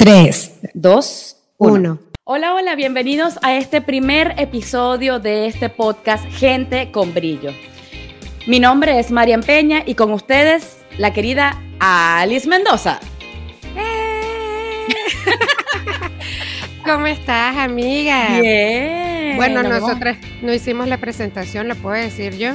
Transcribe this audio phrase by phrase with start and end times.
[0.00, 1.98] 3, 2, 1.
[2.24, 7.52] Hola, hola, bienvenidos a este primer episodio de este podcast Gente con Brillo.
[8.46, 12.98] Mi nombre es Marian Peña y con ustedes la querida Alice Mendoza.
[16.86, 18.40] ¿Cómo estás, amiga?
[18.40, 19.36] Bien.
[19.36, 22.54] Bueno, nosotras no hicimos la presentación, ¿lo puedo decir yo?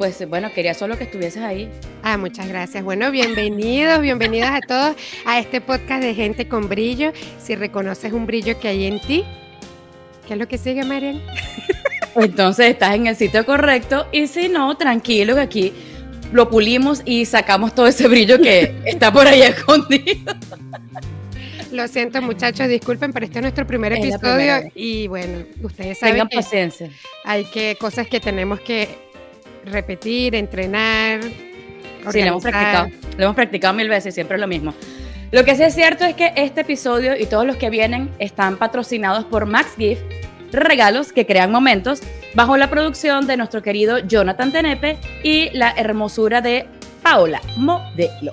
[0.00, 1.68] Pues bueno, quería solo que estuvieses ahí.
[2.02, 2.82] Ah, muchas gracias.
[2.82, 4.96] Bueno, bienvenidos, bienvenidos a todos
[5.26, 7.12] a este podcast de Gente con Brillo.
[7.38, 9.26] Si reconoces un brillo que hay en ti,
[10.26, 11.20] ¿qué es lo que sigue, Marian?
[12.16, 15.72] Entonces estás en el sitio correcto y si no, tranquilo que aquí
[16.32, 20.32] lo pulimos y sacamos todo ese brillo que está por ahí escondido.
[21.72, 26.14] Lo siento, muchachos, disculpen, pero este es nuestro primer Es episodio y bueno, ustedes saben
[26.14, 26.90] Tengan que paciencia.
[27.22, 29.09] hay que cosas que tenemos que
[29.64, 31.20] repetir, entrenar.
[32.10, 32.88] Sí, lo hemos practicado.
[33.16, 34.74] Lo hemos practicado mil veces, siempre es lo mismo.
[35.32, 38.56] Lo que sí es cierto es que este episodio y todos los que vienen están
[38.56, 40.02] patrocinados por Max Gift,
[40.50, 42.00] regalos que crean momentos,
[42.34, 46.66] bajo la producción de nuestro querido Jonathan Tenepe y la hermosura de
[47.02, 48.32] Paola Modelo.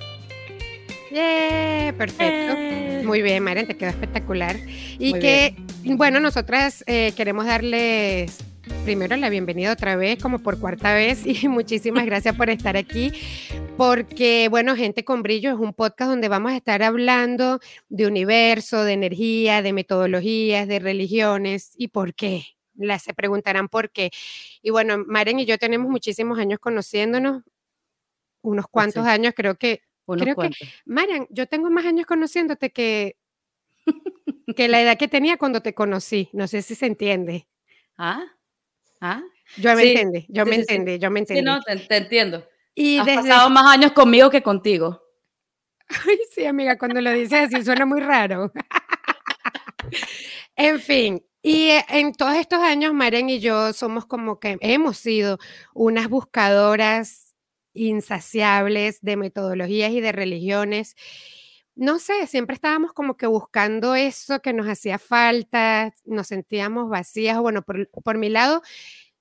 [1.11, 2.55] Yeah, perfecto.
[2.57, 3.03] Eh.
[3.05, 4.57] Muy bien, Marian, te quedó espectacular.
[4.99, 8.39] Y Muy que, bueno, nosotras eh, queremos darles
[8.87, 13.11] primero la bienvenida otra vez, como por cuarta vez, y muchísimas gracias por estar aquí,
[13.75, 18.85] porque, bueno, Gente con Brillo es un podcast donde vamos a estar hablando de universo,
[18.85, 22.45] de energía, de metodologías, de religiones y por qué.
[22.75, 24.09] Las se preguntarán por qué.
[24.61, 27.43] Y bueno, Marian y yo tenemos muchísimos años conociéndonos,
[28.41, 29.09] unos cuantos sí.
[29.09, 30.51] años, creo que Unos Creo que-.
[30.85, 33.17] Marian, yo tengo más años conociéndote que,
[34.55, 36.29] que la edad que tenía cuando te conocí.
[36.31, 37.49] No sé si se entiende.
[37.97, 38.36] ¿Ah?
[39.01, 39.21] ¿Ah?
[39.57, 41.41] Yo me Sí, entiende, yo sí, me sí, entendí, yo me Sí, entendí.
[41.43, 42.45] no, te, te entiendo.
[42.75, 43.21] y Has desde...
[43.29, 45.01] pasado más años conmigo que contigo.
[46.07, 48.51] Ay, sí, amiga, cuando lo dices así suena muy raro.
[50.55, 54.97] en fin, y eh, en todos estos años, Marian y yo somos como que hemos
[54.97, 55.37] sido
[55.73, 57.35] unas buscadoras
[57.73, 60.95] insaciables de metodologías y de religiones.
[61.79, 67.37] No sé, siempre estábamos como que buscando eso que nos hacía falta, nos sentíamos vacías.
[67.39, 68.63] Bueno, por, por mi lado,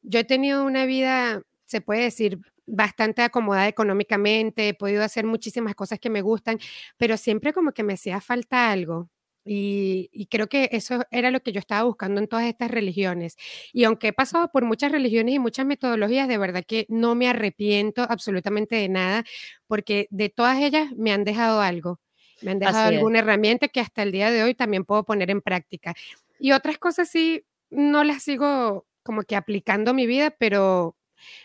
[0.03, 5.75] yo he tenido una vida, se puede decir, bastante acomodada económicamente, he podido hacer muchísimas
[5.75, 6.59] cosas que me gustan,
[6.99, 9.11] pero siempre como que me hacía falta algo.
[9.45, 13.37] Y, y creo que eso era lo que yo estaba buscando en todas estas religiones.
[13.73, 17.29] Y aunque he pasado por muchas religiones y muchas metodologías, de verdad que no me
[17.29, 19.25] arrepiento absolutamente de nada,
[19.69, 22.01] porque de todas ellas me han dejado algo.
[22.43, 22.97] Me han dejado es.
[22.97, 25.95] alguna herramienta que hasta el día de hoy también puedo poner en práctica.
[26.39, 30.97] Y otras cosas sí, no las sigo como que aplicando a mi vida, pero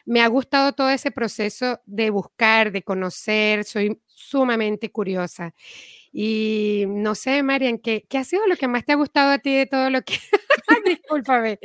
[0.05, 5.53] me ha gustado todo ese proceso de buscar, de conocer, soy sumamente curiosa.
[6.11, 9.39] Y no sé, Marian, ¿qué, qué ha sido lo que más te ha gustado a
[9.39, 10.15] ti de todo lo que...
[10.85, 11.59] Discúlpame.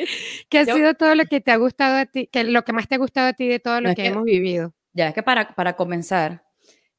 [0.49, 2.73] ¿Qué ha Yo- sido todo lo que te ha gustado a ti, que lo que
[2.73, 4.73] más te ha gustado a ti de todo lo No, es que que- hemos vivido?
[4.93, 6.45] Ya es que para, para comenzar,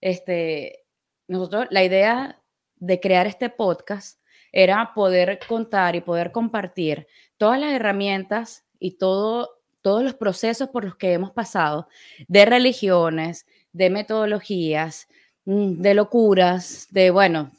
[0.02, 0.86] este,
[1.28, 2.42] nosotros, la idea
[2.76, 4.20] de crear este podcast
[4.52, 7.08] era poder contar y poder compartir
[7.38, 11.88] todas las herramientas y todo, todos los procesos por los que hemos pasado,
[12.28, 15.08] de religiones, de metodologías,
[15.46, 17.52] mm, de locuras, de, bueno,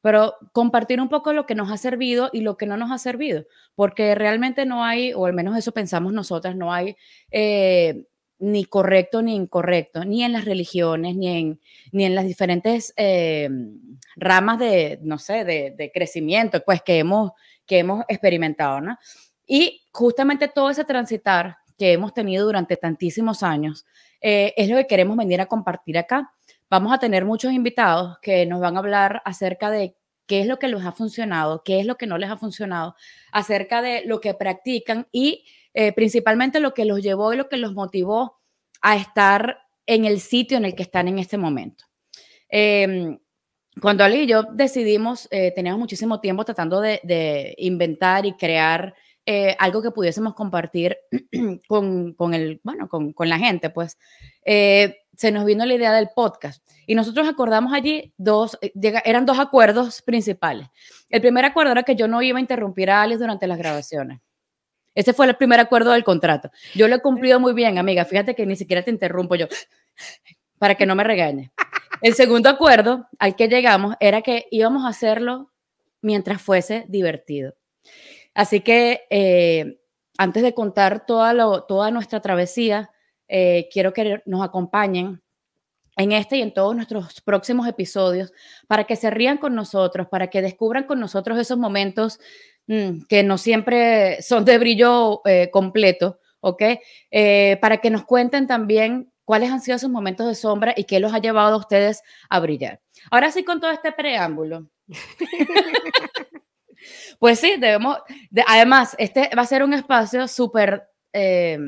[0.00, 2.98] pero compartir un poco lo que nos ha servido y lo que no nos ha
[2.98, 6.96] servido, porque realmente no hay, o al menos eso pensamos nosotras, no hay
[7.30, 8.04] eh,
[8.38, 11.60] ni correcto ni incorrecto, ni en las religiones, ni en,
[11.92, 13.48] ni en las diferentes eh,
[14.16, 17.32] ramas de, no sé, de, crecimiento, pues que hemos,
[17.66, 18.96] que hemos experimentado, ¿no?
[19.46, 23.86] Y justamente todo ese transitar que hemos tenido durante tantísimos años
[24.20, 26.32] eh, es lo que queremos venir a compartir acá.
[26.68, 29.96] Vamos a tener muchos invitados que nos van a hablar acerca de
[30.26, 32.94] qué es lo que les ha funcionado, qué es lo que no les ha funcionado,
[33.32, 37.56] acerca de lo que practican y eh, principalmente lo que los llevó y lo que
[37.56, 38.40] los motivó
[38.80, 41.84] a estar en el sitio en el que están en este momento.
[42.50, 43.18] Eh,
[43.80, 48.94] cuando Ali y yo decidimos, eh, teníamos muchísimo tiempo tratando de, inventar y crear
[49.26, 50.96] eh, algo que pudiésemos compartir
[51.68, 53.98] con, con el, bueno, con, con, la gente, pues
[54.44, 56.66] eh, se nos vino la idea del podcast.
[56.86, 58.58] Y nosotros acordamos allí dos,
[59.04, 60.68] eran dos acuerdos principales.
[61.10, 64.20] El primer acuerdo era que yo no iba a interrumpir a Alice durante las grabaciones.
[64.98, 66.50] Ese fue el primer acuerdo del contrato.
[66.74, 68.04] Yo lo he cumplido muy bien, amiga.
[68.04, 69.46] Fíjate que ni siquiera te interrumpo yo
[70.58, 71.52] para que no me regañe.
[72.02, 75.52] El segundo acuerdo al que llegamos era que íbamos a hacerlo
[76.02, 77.54] mientras fuese divertido.
[78.34, 79.78] Así que eh,
[80.18, 82.90] antes de contar toda, lo, toda nuestra travesía,
[83.28, 85.22] eh, quiero que nos acompañen
[85.96, 88.32] en este y en todos nuestros próximos episodios,
[88.66, 92.18] para que se rían con nosotros, para que descubran con nosotros esos momentos
[93.08, 96.62] que no siempre son de brillo eh, completo, ¿ok?
[97.10, 101.00] Eh, para que nos cuenten también cuáles han sido esos momentos de sombra y qué
[101.00, 102.80] los ha llevado a ustedes a brillar.
[103.10, 104.68] Ahora sí, con todo este preámbulo.
[107.18, 107.98] pues sí, debemos,
[108.46, 111.58] además, este va a ser un espacio súper, eh,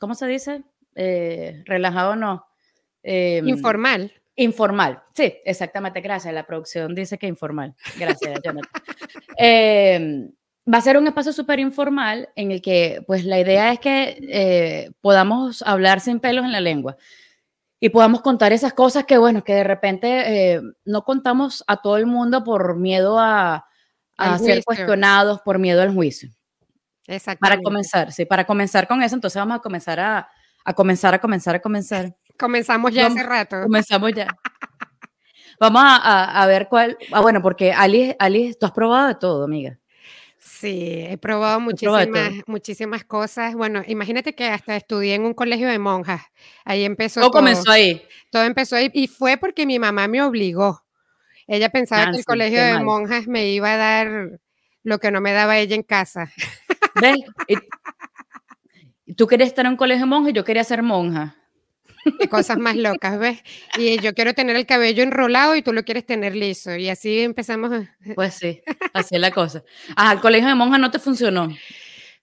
[0.00, 0.64] ¿cómo se dice?
[1.66, 2.46] Relajado no.
[3.02, 4.12] Em, informal.
[4.38, 6.32] Informal, sí, exactamente, gracias.
[6.34, 7.74] La producción dice que informal.
[7.98, 8.70] Gracias, Jonathan.
[9.38, 10.30] Em,
[10.72, 14.18] va a ser un espacio súper informal en el que, pues, la idea es que
[14.30, 16.96] eh, podamos hablar sin pelos en la lengua
[17.80, 21.96] y podamos contar esas cosas que, bueno, que de repente eh, no contamos a todo
[21.96, 23.66] el mundo por miedo a,
[24.38, 26.30] ser cuestionados, por miedo al juicio.
[27.06, 27.40] Exacto.
[27.40, 30.28] Para comenzar, sí, para comenzar con eso, entonces vamos a comenzar a,
[30.64, 32.16] a comenzar, a comenzar, a comenzar.
[32.38, 33.62] Comenzamos ya hace rato.
[33.62, 34.28] Comenzamos ya.
[35.58, 36.98] Vamos a, a, ver cuál.
[37.12, 39.78] Ah, bueno, porque Alice, Alice, tú has probado de todo, amiga.
[40.38, 43.54] Sí, he probado muchísimas, muchísimas cosas.
[43.54, 46.22] Bueno, imagínate que hasta estudié en un colegio de monjas.
[46.64, 47.30] Ahí empezó todo.
[47.30, 48.02] comenzó ahí?
[48.30, 50.84] Todo empezó ahí y fue porque mi mamá me obligó.
[51.46, 54.40] Ella pensaba que el colegio de monjas me iba a dar
[54.82, 56.32] lo que no me daba ella en casa.
[57.00, 57.16] ¿Ves?
[59.16, 61.36] Tú querías estar en un colegio de monjas y yo quería ser monja.
[62.18, 63.42] Y cosas más locas, ¿ves?
[63.78, 66.76] Y yo quiero tener el cabello enrolado y tú lo quieres tener liso.
[66.76, 67.72] Y así empezamos.
[68.14, 68.62] Pues sí,
[68.92, 69.62] así es la cosa.
[69.96, 71.48] Ah, el colegio de monjas no te funcionó.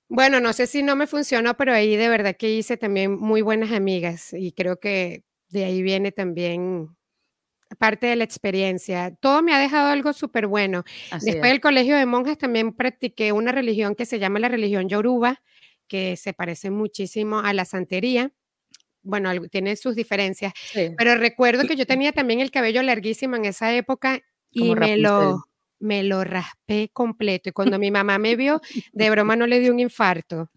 [0.10, 3.42] Bueno, no sé si no me funcionó, pero ahí de verdad que hice también muy
[3.42, 6.96] buenas amigas y creo que de ahí viene también
[7.80, 9.16] parte de la experiencia.
[9.20, 10.84] Todo me ha dejado algo súper bueno.
[11.22, 15.42] Después del colegio de monjas también practiqué una religión que se llama la religión yoruba,
[15.88, 18.32] que se parece muchísimo a la santería
[19.04, 20.54] bueno, tiene sus diferencias,
[20.98, 24.20] pero recuerdo que yo tenía también el cabello larguísimo en esa época
[24.50, 25.44] y me lo,
[25.80, 27.50] me lo raspé completo.
[27.50, 28.62] Y cuando mi mamá me vio,
[28.92, 30.50] de broma no le dio un infarto.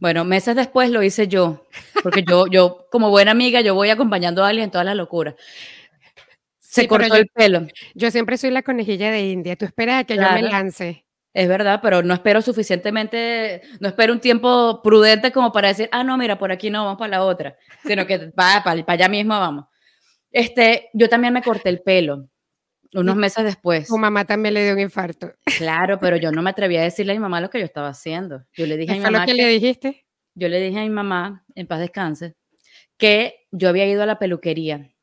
[0.00, 1.66] Bueno, meses después lo hice yo,
[2.02, 5.34] porque yo, yo como buena amiga, yo voy acompañando a alguien en todas las locuras.
[6.58, 7.66] Se cortó el pelo.
[7.94, 9.54] Yo siempre soy la conejilla de India.
[9.54, 11.03] Tú esperas a que yo me lance.
[11.34, 16.04] Es verdad, pero no espero suficientemente, no espero un tiempo prudente como para decir, ah,
[16.04, 19.38] no, mira, por aquí no, vamos para la otra, sino que para, para, allá mismo
[19.38, 19.66] vamos.
[20.30, 22.28] Este, yo también me corté el pelo
[22.94, 23.88] unos meses después.
[23.88, 25.32] Tu mamá también le dio un infarto.
[25.58, 27.88] Claro, pero yo no me atreví a decirle a mi mamá lo que yo estaba
[27.88, 28.44] haciendo.
[28.52, 29.20] Yo le dije a mi mamá.
[29.20, 30.06] lo que, le dijiste?
[30.34, 32.36] Yo le dije a mi mamá, en paz descanse,
[32.96, 34.93] que yo había ido a la peluquería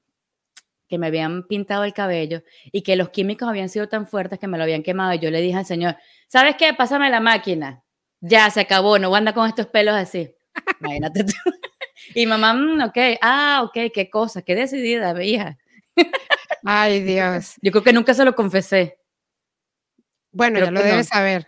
[0.92, 2.44] que me habían pintado el cabello
[2.74, 5.14] y que los químicos habían sido tan fuertes que me lo habían quemado.
[5.14, 5.96] Y yo le dije al señor,
[6.28, 6.74] ¿sabes qué?
[6.74, 7.82] Pásame la máquina.
[8.20, 10.36] Ya, se acabó, no anda con estos pelos así.
[10.82, 11.34] Imagínate tú.
[12.16, 15.58] Y mamá, mm, ok, ah, ok, qué cosa, qué decidida, hija.
[16.66, 17.54] Ay, Dios.
[17.62, 18.98] Yo creo que nunca se lo confesé.
[20.32, 21.48] Bueno, ya lo debes saber.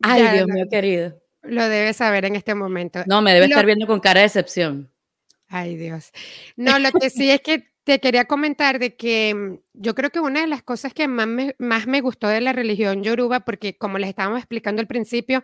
[0.00, 1.20] Ay, Dios mío, querido.
[1.42, 3.02] Lo debes saber en este momento.
[3.06, 4.91] No, me debe estar viendo con cara de decepción.
[5.54, 6.12] Ay, Dios.
[6.56, 10.18] No, lo que sí es que te quería comentar de que mm, yo creo que
[10.18, 13.76] una de las cosas que más me, más me gustó de la religión yoruba, porque
[13.76, 15.42] como les estábamos explicando al principio,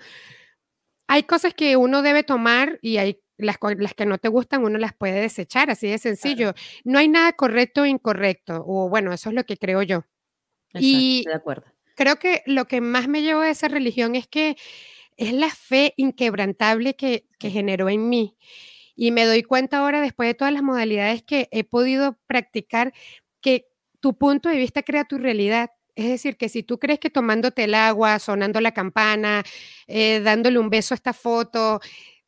[1.09, 4.79] hay cosas que uno debe tomar y hay las, las que no te gustan, uno
[4.79, 6.55] las puede desechar, así de sencillo.
[6.85, 10.05] No hay nada correcto o incorrecto, o bueno, eso es lo que creo yo.
[10.73, 11.67] y de acuerdo.
[11.97, 14.57] Creo que lo que más me llevó a esa religión es que
[15.19, 18.39] es la fe inquebrantable que, que generó en mí.
[19.01, 22.93] Y me doy cuenta ahora, después de todas las modalidades que he podido practicar,
[23.41, 23.67] que
[24.01, 25.71] tu punto de vista crea tu realidad.
[25.95, 29.45] Es decir, que si tú crees que tomándote el agua, sonando la campana,
[29.87, 31.81] eh, dándole un beso a esta foto,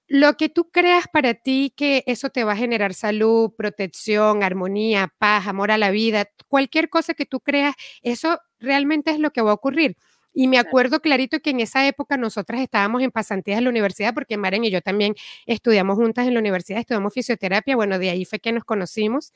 [0.09, 5.13] lo que tú creas para ti que eso te va a generar salud, protección, armonía,
[5.19, 9.43] paz, amor a la vida, cualquier cosa que tú creas, eso realmente es lo que
[9.43, 9.97] va a ocurrir.
[10.33, 14.15] Y me acuerdo clarito que en esa época nosotras estábamos en pasantías en la universidad,
[14.15, 15.15] porque Maren y yo también
[15.47, 19.33] estudiamos juntas en la universidad, estudiamos fisioterapia, bueno, de ahí fue que nos conocimos.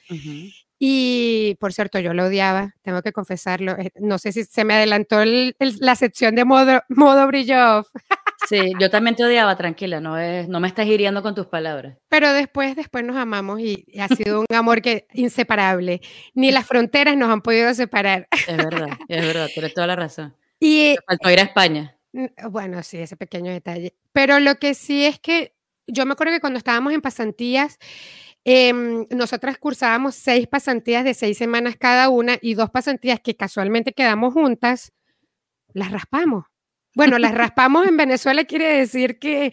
[0.78, 3.72] Y por cierto, yo lo odiaba, tengo que confesarlo.
[3.78, 5.22] Eh, no sé si se me adelantó
[5.58, 7.84] la sección de modo, modo brillo
[8.48, 11.96] Sí, yo también te odiaba, tranquila, no, es, no me estás hiriendo con tus palabras.
[12.08, 16.00] Pero después, después nos amamos y, ha sido un amor que inseparable.
[16.34, 18.28] Ni las fronteras nos han podido separar.
[18.46, 20.34] Es verdad, es verdad, tienes toda la razón.
[20.64, 21.98] Y, faltó ir a España.
[22.50, 23.94] Bueno, sí, ese pequeño detalle.
[24.12, 25.54] Pero lo que sí es que
[25.86, 27.78] yo me acuerdo que cuando estábamos en pasantías,
[28.44, 33.92] em, nosotras cursábamos seis pasantías de seis semanas cada una y dos pasantías que casualmente
[33.92, 34.92] quedamos juntas,
[35.74, 36.46] las raspamos.
[36.94, 39.52] Bueno, las raspamos en Venezuela quiere decir que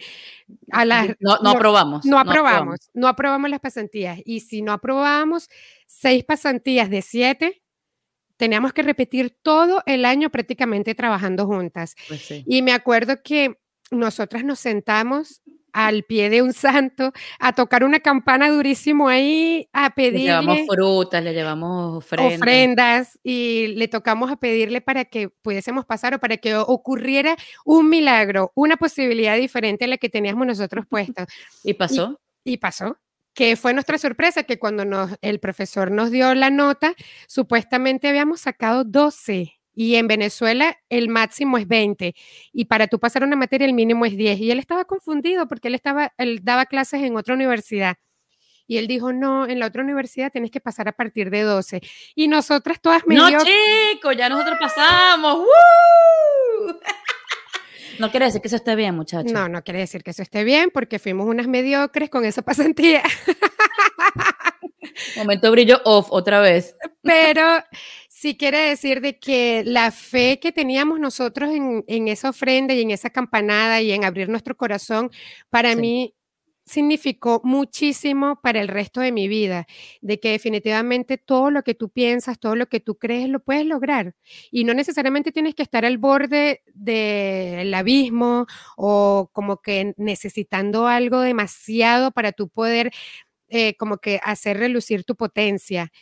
[0.70, 2.06] a las, no, no, aprobamos.
[2.06, 4.18] No aprobamos, no aprobamos las pasantías.
[4.24, 5.50] Y si no aprobábamos
[5.86, 7.61] seis pasantías de siete,
[8.36, 11.94] teníamos que repetir todo el año prácticamente trabajando juntas.
[12.08, 12.44] Pues sí.
[12.46, 13.58] Y me acuerdo que
[13.90, 19.90] nosotras nos sentamos al pie de un santo a tocar una campana durísimo ahí, a
[19.94, 20.18] pedirle.
[20.18, 22.38] Le llevamos frutas, le llevamos ofrendas.
[22.38, 23.18] ofrendas.
[23.22, 28.52] y le tocamos a pedirle para que pudiésemos pasar o para que ocurriera un milagro,
[28.54, 31.26] una posibilidad diferente a la que teníamos nosotros puestos.
[31.64, 32.20] ¿Y pasó?
[32.44, 32.98] Y, y pasó
[33.34, 36.94] que fue nuestra sorpresa que cuando nos, el profesor nos dio la nota,
[37.26, 42.14] supuestamente habíamos sacado 12 y en Venezuela el máximo es 20
[42.52, 45.68] y para tú pasar una materia el mínimo es 10 y él estaba confundido porque
[45.68, 47.96] él estaba él daba clases en otra universidad
[48.66, 51.80] y él dijo, "No, en la otra universidad tienes que pasar a partir de 12."
[52.14, 55.46] Y nosotras todas medio No, chicos, ya nosotros pasamos.
[57.98, 59.32] No quiere decir que eso esté bien, muchachos.
[59.32, 63.02] No, no quiere decir que eso esté bien porque fuimos unas mediocres con esa pasantía.
[65.16, 66.76] Momento brillo off otra vez.
[67.02, 67.42] Pero
[68.08, 72.82] sí quiere decir de que la fe que teníamos nosotros en, en, esa ofrenda y
[72.82, 75.10] en esa campanada y en abrir nuestro corazón,
[75.50, 76.14] para mí
[76.64, 79.66] significó muchísimo para el resto de mi vida,
[80.00, 83.66] de que definitivamente todo lo que tú piensas, todo lo que tú crees, lo puedes
[83.66, 84.14] lograr.
[84.50, 91.20] Y no necesariamente tienes que estar al borde del abismo o como que necesitando algo
[91.20, 92.92] demasiado para tú poder
[93.48, 95.92] eh, como que hacer relucir tu potencia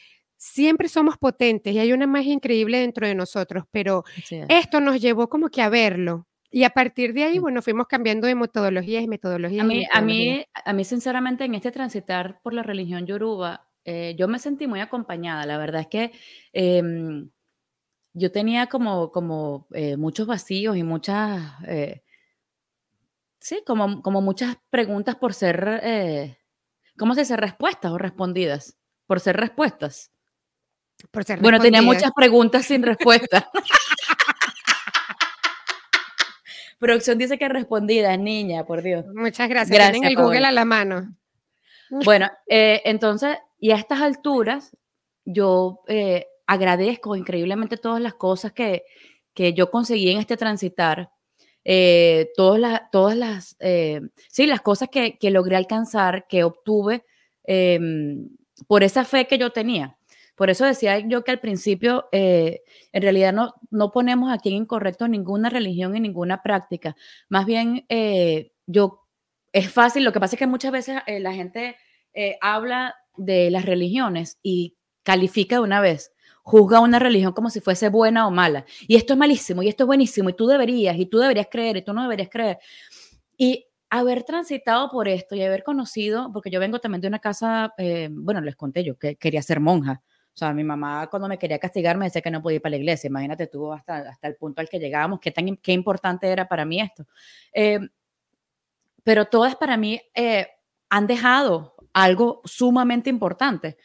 [0.40, 4.04] siempre somos potentes y hay una magia increíble dentro de nosotros, pero
[4.48, 6.26] esto nos llevó como que a verlo.
[6.50, 9.64] Y a partir de ahí, bueno, fuimos cambiando de metodologías y metodologías.
[9.64, 14.16] A mí, a mí, a mí sinceramente, en este transitar por la religión yoruba, eh,
[14.18, 15.46] yo me sentí muy acompañada.
[15.46, 16.12] La verdad es que
[16.52, 17.30] em,
[18.14, 22.02] yo tenía como, como eh, muchos vacíos y muchas, eh,
[23.38, 26.36] sí, como, como muchas preguntas por ser,
[26.98, 27.36] ¿cómo se dice?
[27.36, 28.76] Respuestas o respondidas,
[29.06, 30.12] por ser respuestas
[31.40, 33.50] bueno, tenía muchas preguntas sin respuesta.
[36.80, 39.04] Producción dice que respondida, niña, por Dios.
[39.14, 39.68] Muchas gracias.
[39.68, 41.14] gracias Tienen el Google a la mano.
[41.90, 44.74] Bueno, eh, entonces, y a estas alturas,
[45.26, 48.84] yo eh, agradezco increíblemente todas las cosas que,
[49.34, 51.10] que yo conseguí en este transitar.
[51.64, 53.58] Eh, todas las, todas las,
[54.30, 57.04] sí, las cosas que, que, logré alcanzar, que obtuve
[57.44, 58.30] em,
[58.66, 59.98] por esa fe que yo tenía.
[60.34, 64.56] Por eso decía yo que al principio, eh, en realidad no, no ponemos aquí en
[64.56, 66.96] incorrecto ninguna religión y ninguna práctica.
[67.28, 69.06] Más bien, eh, yo,
[69.52, 71.76] es fácil, lo que pasa es que muchas veces eh, la gente
[72.40, 77.88] habla de las religiones y califica de una vez juzga una religión como si fuese
[77.88, 78.64] buena o mala.
[78.88, 81.76] Y esto es malísimo, y esto es buenísimo, y tú deberías, y tú deberías creer,
[81.76, 82.58] y tú no deberías creer.
[83.36, 87.74] Y haber transitado por esto y haber conocido, porque yo vengo también de una casa,
[88.10, 90.02] bueno, les conté yo que quería ser monja.
[90.32, 92.70] O sea, mi mamá cuando me quería castigar me decía que no podía ir para
[92.70, 93.08] la iglesia.
[93.08, 96.64] Imagínate tú hasta, hasta el punto al que llegábamos, qué tan qué importante era para
[96.64, 97.06] mí esto.
[97.52, 97.80] Eh,
[99.02, 100.46] pero todas para mí eh,
[100.88, 103.76] han dejado algo sumamente importante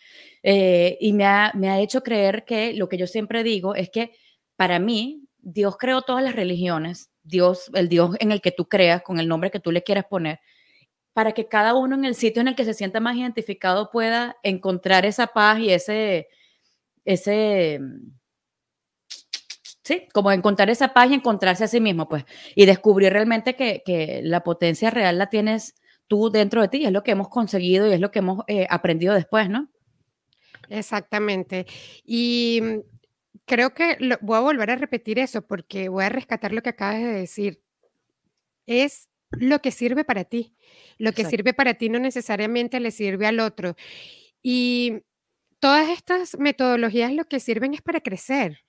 [0.44, 3.90] eh, y me ha, me ha hecho creer que lo que yo siempre digo es
[3.90, 4.12] que
[4.56, 9.02] para mí Dios creó todas las religiones, Dios, el Dios en el que tú creas,
[9.02, 10.40] con el nombre que tú le quieras poner,
[11.16, 14.36] para que cada uno en el sitio en el que se sienta más identificado pueda
[14.44, 16.28] encontrar esa paz y ese,
[17.06, 17.80] ese,
[19.82, 24.20] sí, como encontrar esa paz y encontrarse a sí mismo, pues, y descubrir realmente que,
[24.26, 25.76] la potencia real la tienes
[26.08, 28.68] tú dentro de ti, es lo que hemos conseguido y es lo que hemos eh,
[28.70, 29.70] aprendido después, ¿no?
[30.68, 31.66] Exactamente.
[32.04, 32.80] Y mm,
[33.46, 36.98] creo que voy a volver a repetir eso porque voy a rescatar lo que acabas
[36.98, 37.62] de decir.
[38.66, 39.08] Es
[39.40, 40.56] lo que sirve para ti.
[40.98, 43.76] Lo que sirve para ti no necesariamente le sirve al otro.
[44.42, 45.02] Y
[45.60, 48.60] todas estas metodologías lo que sirven es para crecer.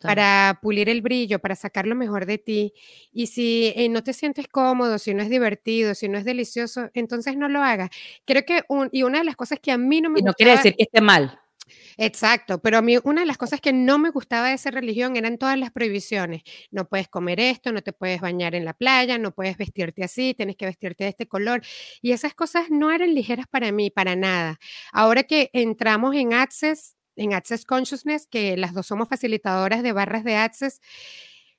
[0.00, 2.72] para pulir el brillo, para sacar lo mejor de ti.
[3.12, 6.90] Y si eh, no te sientes cómodo, si no es divertido, si no es delicioso,
[6.94, 7.90] entonces no lo hagas.
[8.24, 10.20] Creo que, y una de las cosas que a mí no me...
[10.20, 11.38] Y no quiere decir que esté mal.
[11.96, 15.16] Exacto, pero a mí una de las cosas que no me gustaba de esa religión
[15.16, 16.42] eran todas las prohibiciones.
[16.70, 20.34] No puedes comer esto, no te puedes bañar en la playa, no puedes vestirte así,
[20.34, 21.62] tienes que vestirte de este color.
[22.02, 24.58] Y esas cosas no eran ligeras para mí, para nada.
[24.92, 30.24] Ahora que entramos en Access, en Access Consciousness, que las dos somos facilitadoras de barras
[30.24, 30.80] de Access,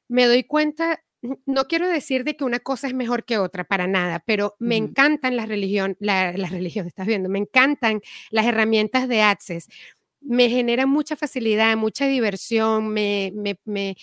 [0.07, 0.99] me doy cuenta
[1.47, 4.75] no quiero decir de que una cosa es mejor que otra, para nada, pero me
[4.77, 9.67] encantan las religión, la, las religiones, estás viendo, me encantan las herramientas de Access
[10.25, 13.95] me genera mucha facilidad, mucha diversión, me, me, me,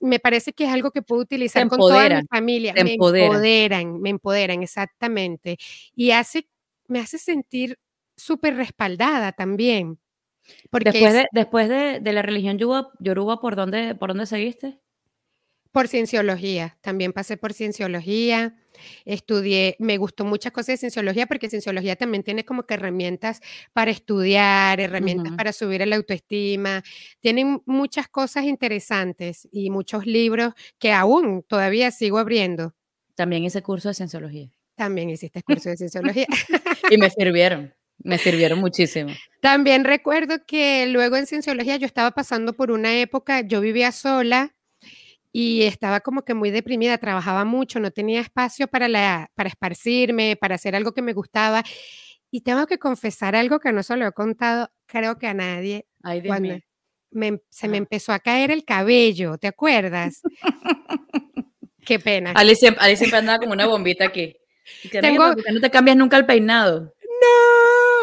[0.00, 2.72] me parece que es algo que puedo utilizar con toda mi familia.
[2.74, 5.58] Me empoderan, me empoderan, exactamente.
[5.94, 6.48] Y hace,
[6.88, 7.78] me hace sentir
[8.16, 9.98] súper respaldada también.
[10.70, 14.80] Porque después, de, después de, de, la religión yoruba, ¿por dónde, ¿por dónde seguiste?
[15.72, 18.54] Por cienciología, también pasé por cienciología,
[19.06, 23.40] estudié, me gustó muchas cosas de cienciología porque cienciología también tiene como que herramientas
[23.72, 26.82] para estudiar, herramientas para subir la autoestima,
[27.20, 32.74] tienen muchas cosas interesantes y muchos libros que aún todavía sigo abriendo.
[33.14, 34.50] También hice curso de cienciología.
[34.74, 36.26] También hiciste curso de cienciología.
[36.90, 37.74] y me sirvieron.
[38.04, 39.10] Me sirvieron muchísimo.
[39.40, 44.54] También recuerdo que luego en cienciología yo estaba pasando por una época, yo vivía sola,
[45.32, 50.36] y estaba como que muy deprimida, trabajaba mucho, no tenía espacio para, la, para esparcirme,
[50.36, 51.64] para hacer algo que me gustaba.
[52.30, 55.86] Y tengo que confesar algo que no se lo he contado, creo que a nadie.
[56.02, 56.56] Ay, cuando
[57.10, 60.22] me, se me empezó a caer el cabello, ¿te acuerdas?
[61.84, 62.32] Qué pena.
[62.32, 64.36] Ali siempre, siempre, andaba como una bombita aquí.
[64.90, 65.34] Tengo...
[65.34, 66.94] no te cambias nunca el peinado.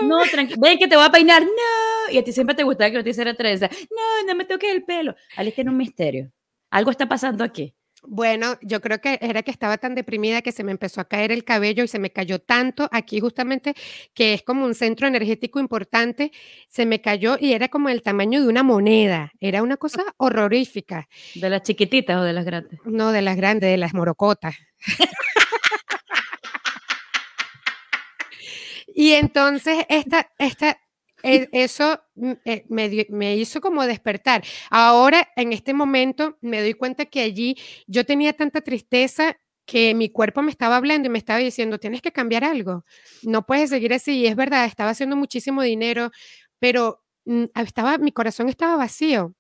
[0.02, 0.08] No.
[0.08, 0.60] No, tranquilo.
[0.62, 1.44] Ven que te voy a peinar.
[1.44, 2.12] No.
[2.12, 3.70] Y a ti siempre te gustaba que no te hiciera trenza.
[3.70, 5.16] No, no me toques el pelo.
[5.36, 6.32] Ali tiene un misterio.
[6.70, 7.74] Algo está pasando aquí.
[8.04, 11.34] Bueno, yo creo que era que estaba tan deprimida que se me empezó a caer
[11.34, 13.74] el cabello y se me cayó tanto aquí justamente
[14.14, 16.32] que es como un centro energético importante,
[16.70, 21.10] se me cayó y era como el tamaño de una moneda, era una cosa horrorífica.
[21.36, 22.80] ¿De las chiquititas o de las grandes?
[22.86, 24.56] No, de las grandes, de las morocotas.
[28.96, 30.80] y entonces esta, esta,
[31.24, 34.44] eso mm, eh, me, hizo como despertar.
[34.70, 37.58] Ahora, en este momento, me doy cuenta que allí
[37.88, 42.02] yo tenía tanta tristeza que mi cuerpo me estaba hablando y me estaba diciendo, tienes
[42.02, 42.86] que cambiar algo,
[43.24, 44.20] no puedes seguir así.
[44.20, 46.12] Y es verdad, estaba haciendo muchísimo dinero,
[46.60, 49.36] pero mm, estaba, mi corazón estaba vacío.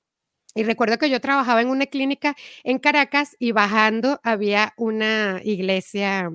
[0.55, 6.31] Y recuerdo que yo trabajaba en una clínica en Caracas y bajando había una iglesia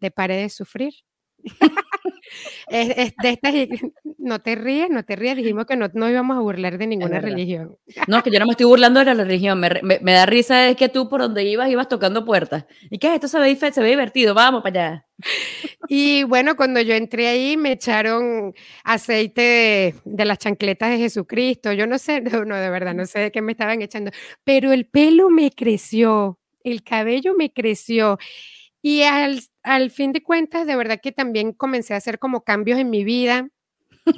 [0.00, 0.94] de paredes sufrir.
[2.68, 3.54] es, de estas,
[4.26, 7.20] no te ríes, no te ríes, dijimos que no nos íbamos a burlar de ninguna
[7.20, 7.78] religión.
[8.08, 10.76] No, que yo no me estoy burlando de la religión, me, me, da risa es
[10.76, 12.66] que tú por donde ibas ibas tocando puertas.
[12.90, 13.14] ¿Y qué?
[13.14, 15.06] Esto se ve, se ve divertido, vamos para allá.
[15.88, 18.52] Y bueno, cuando yo entré ahí me echaron
[18.84, 23.06] aceite de, de, las chancletas de Jesucristo, yo no sé, no, no, de verdad, no
[23.06, 24.10] sé de qué me estaban echando,
[24.44, 28.18] pero el pelo me creció, el cabello me creció.
[28.82, 32.78] Y al, al fin de cuentas, de verdad que también comencé a hacer como cambios
[32.78, 33.48] en mi vida,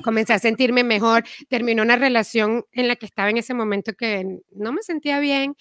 [0.04, 4.40] comencé a sentirme mejor, terminó una relación en la que estaba en ese momento que
[4.52, 5.56] no me sentía bien,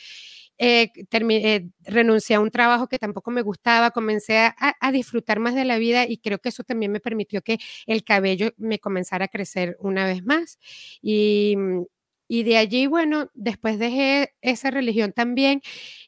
[0.59, 5.53] eh, eh, renuncié a un trabajo que tampoco me gustaba, comencé a, a, disfrutar más
[5.53, 9.25] de la vida y creo que eso también me permitió que el cabello me comenzara
[9.25, 10.57] a crecer una vez más.
[11.01, 11.83] Y mm,
[12.27, 15.61] y de allí, bueno, después dejé esa religión también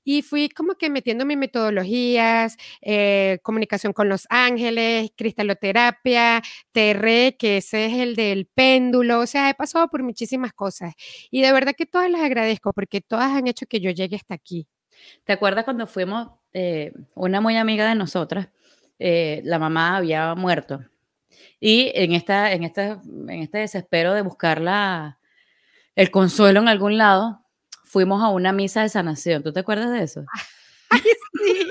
[0.04, 7.58] y fui como que metiendo mis metodologías, eh, comunicación con los ángeles, cristaloterapia, TR, que
[7.58, 10.94] ese es el del péndulo, o sea, he pasado por muchísimas cosas
[11.32, 14.34] y de verdad que todas las agradezco porque todas han hecho que yo llegue hasta
[14.34, 14.68] aquí.
[15.24, 18.50] ¿Te acuerdas cuando fuimos, eh, una muy amiga de nosotras,
[18.98, 20.82] eh, la mamá había muerto
[21.60, 25.19] y en, esta, en, esta, en este desespero de buscarla
[26.00, 27.46] el consuelo en algún lado,
[27.84, 29.44] fuimos a una misa de sanación.
[29.44, 30.24] ¿Tú te acuerdas de eso?
[31.44, 31.68] sí.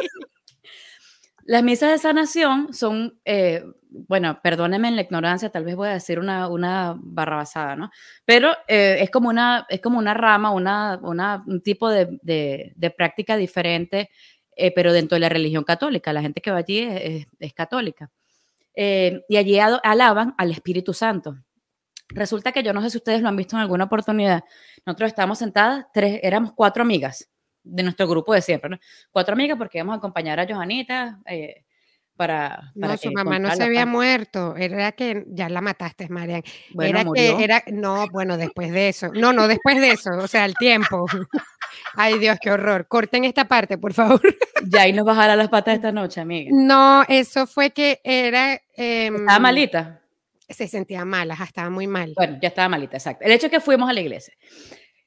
[1.45, 5.95] Las misas de sanación son, eh, bueno, perdónenme en la ignorancia, tal vez voy a
[5.95, 7.91] decir una, una barrabasada, ¿no?
[8.27, 11.01] Pero eh, es, como una, es como una rama, una,
[11.47, 14.11] un tipo de, de, práctica diferente,
[14.55, 16.13] eh, pero dentro de la religión católica.
[16.13, 16.81] La gente que va allí
[17.41, 18.11] es, católica.
[18.75, 21.39] y allí alaban al Espíritu Santo.
[22.09, 24.45] Resulta que yo no sé si ustedes lo han visto en alguna oportunidad.
[24.87, 27.29] Nosotros estábamos sentadas, tres, éramos cuatro amigas
[27.63, 28.79] de nuestro grupo de siempre, ¿no?
[29.11, 31.65] Cuatro amigas porque íbamos a acompañar a Johanita eh,
[32.17, 36.43] para, para, No, su mamá no se había muerto, era que ya la mataste, Marian.
[36.81, 39.11] era que era, no, bueno, después de eso.
[39.13, 41.07] No, no, después de eso, o sea, el tiempo.
[41.95, 42.89] Ay, Dios, qué horror.
[42.89, 44.21] Corten esta parte, por favor.
[44.71, 46.51] Ya ahí nos bajará las patas esta noche, amiga.
[46.53, 48.55] No, eso fue que era.
[48.77, 50.03] Eh, Estaba malita
[50.49, 52.13] se sentía mala, estaba muy mal.
[52.17, 53.25] Bueno, ya estaba malita, exacto.
[53.25, 54.35] El hecho es que fuimos a la iglesia.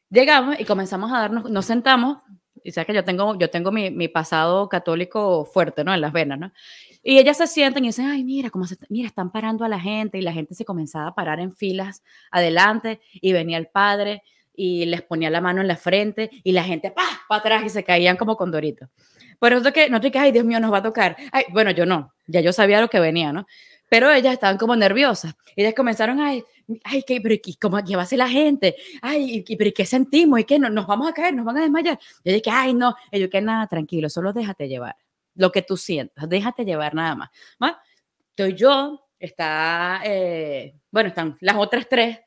[0.10, 2.18] Llegamos y comenzamos a darnos, nos sentamos,
[2.64, 5.94] y sabes que yo tengo, yo tengo mi, mi, pasado católico fuerte, ¿no?
[5.94, 6.52] En las venas, ¿no?
[7.04, 9.80] Y ellas se sientan y dicen, ay, mira, cómo se, mira, están parando a la
[9.80, 14.22] gente, y la gente se comenzaba a parar en filas adelante, y venía el padre,
[14.54, 17.70] y les ponía la mano en la frente, y la gente, pa, para atrás, y
[17.70, 18.90] se caían como condoritos.
[19.40, 21.18] Por eso que, no te que, ay, Dios mío, nos va a tocar.
[21.32, 23.48] Ay, bueno, yo no, ya yo sabía lo que venía, ¿no?
[23.92, 25.36] Pero ellas estaban como nerviosas.
[25.54, 26.46] Ellas comenzaron, ay,
[26.86, 28.78] ay, ¿qué, pero ¿cómo, ¿qué va a hacer la gente?
[29.02, 30.40] Ay, ¿pero qué sentimos?
[30.40, 30.58] ¿Y qué?
[30.58, 31.34] ¿Nos vamos a caer?
[31.34, 32.00] ¿Nos van a desmayar?
[32.24, 32.96] Y yo dije, ay, no.
[33.12, 34.96] Y yo, que nada, tranquilo, solo déjate llevar.
[35.36, 37.32] Lo que tú sientas, déjate llevar nada más.
[38.30, 42.20] Estoy yo, está, eh, bueno, están las otras tres,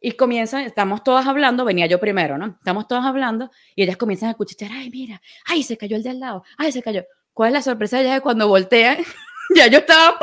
[0.00, 2.56] y comienzan, estamos todas hablando, venía yo primero, ¿no?
[2.56, 6.10] Estamos todas hablando y ellas comienzan a escuchar, ay, mira, ay, se cayó el de
[6.10, 7.02] al lado, ay, se cayó.
[7.32, 8.98] ¿Cuál es la sorpresa de cuando voltean?
[9.54, 10.18] ya yo estaba,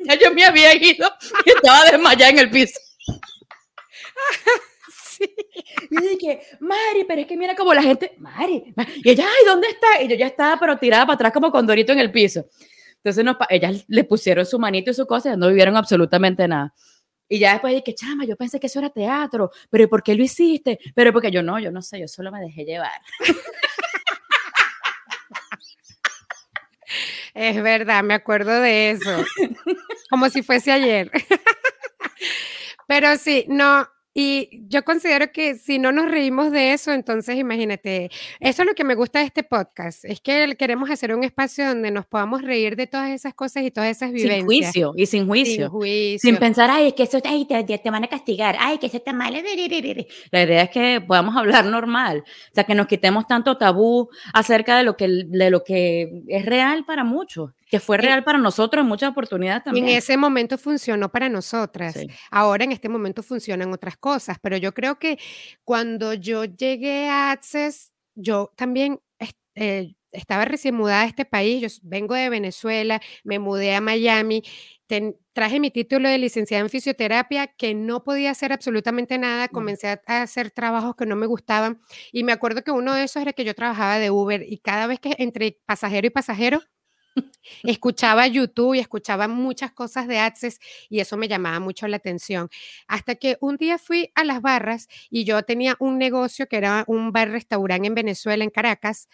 [0.00, 1.08] ya yo me había ido
[1.44, 2.78] y estaba desmayada en el piso.
[5.90, 9.68] Y dije, Mari, pero es que mira como la gente, Mari, y ella, ay, ¿dónde
[9.68, 10.02] está?
[10.02, 12.44] Y yo ya estaba, pero tirada para atrás como condorito en el piso.
[12.96, 16.74] Entonces nos, ellas le pusieron su manito y su cosa y no vivieron absolutamente nada.
[17.28, 20.22] Y ya después dije, chama, yo pensé que eso era teatro, pero ¿por qué lo
[20.22, 20.78] hiciste?
[20.94, 23.00] Pero porque yo no, yo no sé, yo solo me dejé llevar.
[27.36, 29.22] Es verdad, me acuerdo de eso,
[30.10, 31.10] como si fuese ayer.
[32.88, 33.86] Pero sí, no,
[34.18, 38.74] y yo considero que si no nos reímos de eso, entonces imagínate, eso es lo
[38.74, 42.40] que me gusta de este podcast, es que queremos hacer un espacio donde nos podamos
[42.40, 44.38] reír de todas esas cosas y todas esas vivencias.
[44.38, 45.70] Sin juicio y sin juicio.
[46.18, 48.96] Sin, pensar, ay, es que eso ay, te, te, van a castigar, ay, que eso
[48.96, 49.34] está mal.
[49.34, 54.78] La idea es que podamos hablar normal, o sea, que nos quitemos tanto tabú acerca
[54.78, 58.82] de lo que, de lo que es real para muchos que fue real para nosotros
[58.82, 59.88] en muchas oportunidades también.
[59.88, 61.96] En ese momento funcionó para nosotras.
[62.30, 65.18] Ahora en este momento funcionan otras cosas, pero yo creo que
[65.64, 69.00] cuando yo llegué a Access, yo también
[69.54, 74.42] eh, estaba recién mudada a este país, yo vengo de Venezuela, me mudé a Miami,
[75.32, 80.00] traje mi título de licenciada en fisioterapia, que no podía hacer absolutamente nada, comencé a,
[80.06, 81.80] a, hacer trabajos que no me gustaban
[82.12, 84.86] y me acuerdo que uno de esos era que yo trabajaba de Uber y cada
[84.86, 86.62] vez que entre pasajero y pasajero,
[87.64, 92.48] escuchaba YouTube y escuchaba muchas cosas de Access y eso me llamaba mucho la atención.
[92.86, 96.84] Hasta que un día fui a las barras y yo tenía un negocio que era
[96.86, 99.08] un bar-restaurante en Venezuela, en Caracas,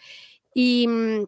[0.53, 1.23] y mm,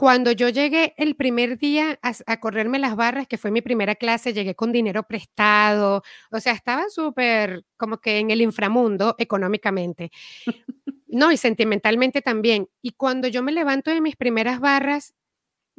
[0.00, 4.32] cuando yo llegué el primer día a, correrme las barras, que fue mi primera clase,
[4.32, 10.10] llegué con dinero prestado, o sea, estaba súper como que en el inframundo económicamente.
[11.12, 12.68] No, y sentimentalmente también.
[12.82, 15.12] Y cuando yo me levanto de mis primeras barras,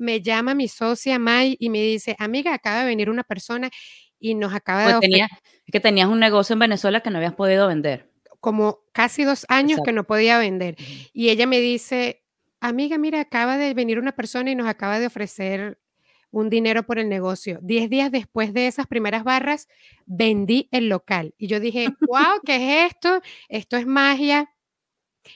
[0.02, 3.70] me llama mi socia May y me dice, amiga, acaba de venir una persona
[4.20, 5.00] y nos acaba pues de...
[5.02, 8.10] Tenía, es que tenías un negocio en Venezuela que no habías podido vender.
[8.40, 10.76] Como casi dos años que no podía vender.
[11.14, 12.24] Y ella me dice,
[12.60, 15.78] amiga, mira, acaba de venir una persona y nos acaba de ofrecer
[16.32, 17.60] un dinero por el negocio.
[17.62, 19.68] Diez días después de esas primeras barras,
[20.08, 21.36] vendí el local.
[21.38, 23.22] Y yo dije, wow, ¿qué es esto?
[23.50, 24.50] Esto es magia.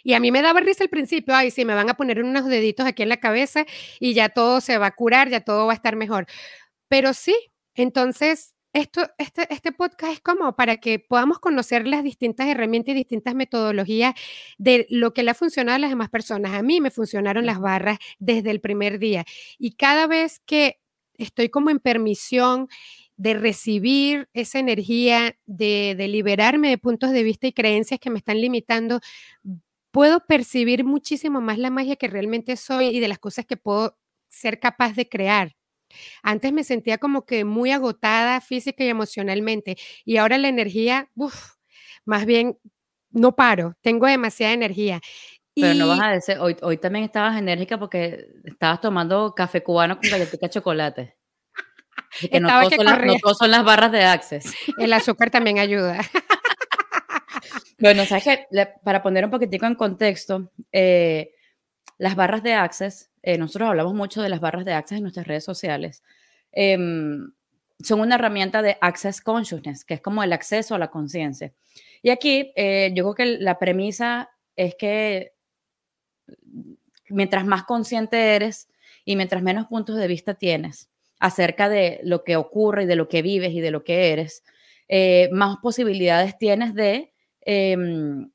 [0.03, 2.45] Y a mí me daba risa al principio, ay, sí, me van a poner unos
[2.45, 3.65] deditos aquí en la cabeza
[3.99, 6.25] y ya todo se va a curar, ya todo va a estar mejor.
[6.87, 7.35] Pero sí,
[7.75, 12.97] entonces, esto, este, este podcast es como para que podamos conocer las distintas herramientas y
[12.97, 14.13] distintas metodologías
[14.57, 16.53] de lo que le ha funcionado a las demás personas.
[16.53, 19.25] A mí me funcionaron las barras desde el primer día
[19.57, 20.79] y cada vez que
[21.17, 22.67] estoy como en permisión
[23.17, 28.17] de recibir esa energía, de, de, liberarme de puntos de vista y creencias que me
[28.17, 28.99] están limitando,
[29.95, 33.97] puedo percibir muchísimo más la magia que realmente soy y de las cosas que puedo
[34.27, 35.55] ser capaz de crear.
[36.21, 41.53] Antes me sentía como que muy agotada física y emocionalmente y ahora la energía, uff,
[42.03, 42.59] más bien
[43.11, 44.99] no paro, tengo demasiada energía.
[45.55, 49.97] Pero no vas a decir, hoy, hoy también estabas enérgica porque estabas tomando café cubano
[49.97, 51.17] con galletita de chocolate.
[52.29, 54.53] Que no, son las, no son las barras de Access.
[54.77, 55.99] El azúcar también ayuda.
[57.77, 58.47] Bueno, sabes que
[58.83, 61.31] para poner un poquitico en contexto, eh,
[61.97, 65.27] las barras de Access, eh, nosotros hablamos mucho de las barras de Access en nuestras
[65.27, 66.03] redes sociales,
[66.53, 67.33] em,
[67.83, 71.53] son una herramienta de Access Consciousness, que es como el acceso a la conciencia.
[72.01, 75.33] Y aquí eh, yo creo que la premisa es que
[77.09, 78.69] mientras más consciente eres
[79.03, 83.09] y mientras menos puntos de vista tienes acerca de lo que ocurre y de lo
[83.09, 84.43] que vives y de lo que eres,
[85.31, 87.13] más posibilidades tienes de
[87.45, 88.29] Em,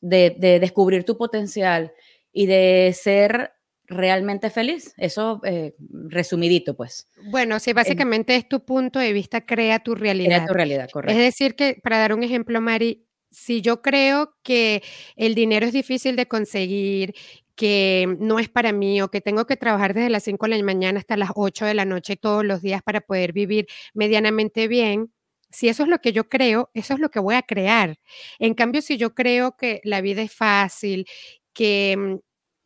[0.00, 1.92] de, descubrir tu potencial
[2.32, 3.52] y de ser
[3.84, 4.94] realmente feliz.
[4.96, 5.74] Eso eh,
[6.08, 7.08] resumidito, pues.
[7.30, 10.28] Bueno, sí, básicamente es tu punto de vista, crea tu realidad.
[10.28, 11.18] Crea tu realidad, correcto.
[11.18, 14.82] Es decir, que para dar un ejemplo, Mari, si yo creo que
[15.16, 17.14] el dinero es difícil de conseguir,
[17.54, 20.62] que no es para mí o que tengo que trabajar desde las 5 de la
[20.62, 25.10] mañana hasta las 8 de la noche todos los días para poder vivir medianamente bien,
[25.50, 27.98] si eso es lo que yo creo, eso es lo que voy a crear.
[28.38, 31.06] En cambio, si yo creo que la vida es fácil,
[31.52, 32.16] que mm,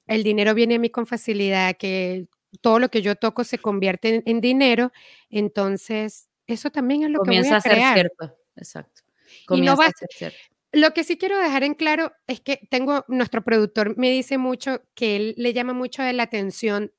[0.07, 2.27] el dinero viene a mí con facilidad, que
[2.61, 4.93] todo lo que yo toco se convierte en, dinero,
[5.29, 7.63] entonces eso también es lo que voy a, crear.
[7.63, 9.03] ser cierto, exacto.
[9.51, 10.39] y no va a ser cierto.
[10.73, 14.83] Lo que sí quiero dejar en claro es que tengo, nuestro productor me dice mucho
[14.95, 16.93] que él le llama mucho de la atención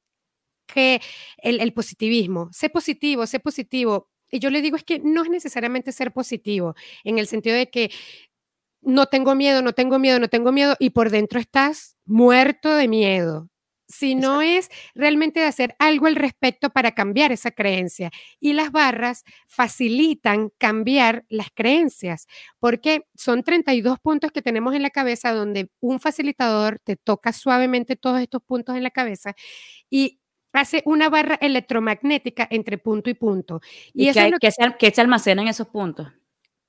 [0.68, 1.02] que
[1.38, 4.11] el, el positivismo, sé positivo, sé positivo.
[4.32, 7.70] Y yo le digo es que no es necesariamente ser positivo, en el sentido de
[7.70, 7.92] que
[8.82, 12.88] no tengo miedo, no tengo miedo, no tengo miedo, y por dentro estás muerto de
[12.88, 13.52] miedo
[13.92, 18.10] sino es realmente de hacer algo al respecto para cambiar esa creencia.
[18.40, 22.28] Y las barras facilitan cambiar las creencias,
[22.60, 27.96] porque son 32 puntos que tenemos en la cabeza donde un facilitador te toca suavemente
[27.96, 29.34] todos estos puntos en la cabeza
[29.90, 30.21] y
[30.54, 33.62] hace una barra electromagnética entre punto y punto.
[33.94, 36.08] Y, eso que, que, que se almacenan esos puntos.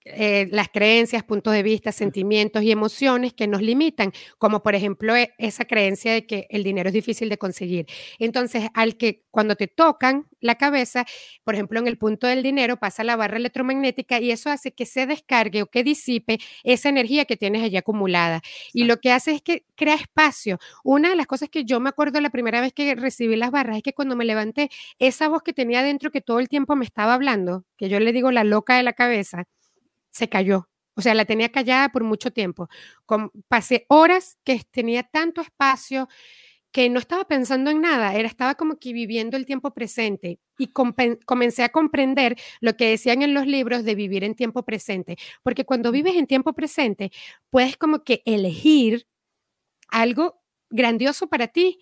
[0.05, 5.15] Eh, las creencias, puntos de vista, sentimientos y emociones que nos limitan, como por ejemplo
[5.17, 7.87] e, esa creencia de que el dinero es difícil de conseguir.
[8.19, 11.05] Entonces, al que cuando te tocan la cabeza,
[11.45, 14.87] por ejemplo, en el punto del dinero pasa la barra electromagnética y eso hace que
[14.87, 18.43] se descargue o que disipe esa energía que tienes allí acumulada.
[18.73, 20.59] Y lo que hace es que crea espacio.
[20.85, 23.77] Una de las cosas que yo me acuerdo la primera vez que recibí las barras
[23.77, 26.85] es que cuando me levanté, esa voz que tenía dentro que todo el tiempo me
[26.85, 29.45] estaba hablando, que yo le digo la loca de la cabeza,
[30.13, 30.69] se cayó.
[30.95, 32.69] O sea, la tenía callada por mucho tiempo.
[33.49, 36.09] pasé horas que tenía tanto espacio
[36.71, 40.69] que no estaba pensando en nada, era, estaba como que viviendo el tiempo presente y
[41.27, 45.67] comencé a comprender lo que decían en los libros de vivir en tiempo presente, porque
[45.67, 47.13] cuando vives en tiempo presente,
[47.51, 49.07] puedes como que elegir
[49.89, 51.79] algo grandioso para ti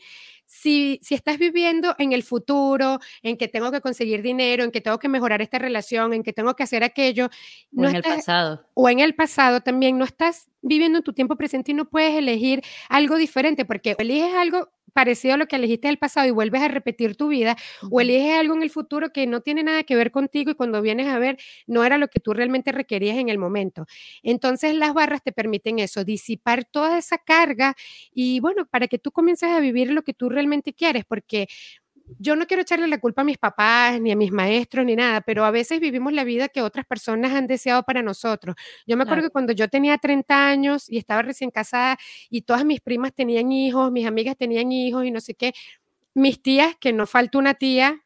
[0.51, 4.81] si, si estás viviendo en el futuro, en que tengo que conseguir dinero, en que
[4.81, 7.31] tengo que mejorar esta relación, en que tengo que hacer aquello,
[7.77, 8.67] o en el pasado.
[8.75, 12.17] O en el pasado también, no estás viviendo en tu tiempo presente y no puedes
[12.17, 16.31] elegir algo diferente, porque eliges algo parecido a lo que elegiste en el pasado y
[16.31, 17.57] vuelves a repetir tu vida,
[17.91, 20.83] o eliges algo en el futuro que no tiene nada que ver contigo y cuando
[20.83, 23.87] vienes a ver no era lo que tú realmente requerías en el momento.
[24.23, 27.75] Entonces las barras te permiten eso, disipar toda esa carga
[28.13, 31.49] y bueno, para que tú comiences a vivir lo que tú realmente quieres, porque
[32.19, 35.21] yo no quiero echarle la culpa a mis papás, ni a mis maestros, ni nada,
[35.21, 38.57] pero a veces vivimos la vida que otras personas han deseado para nosotros.
[38.87, 42.65] Yo me acuerdo que cuando yo tenía 30 años y estaba recién casada y todas
[42.65, 45.53] mis primas tenían hijos, mis amigas tenían hijos y no sé qué,
[46.15, 48.03] mis tías, que no falta una tía,